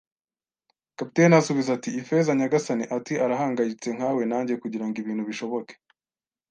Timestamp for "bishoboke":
5.29-5.73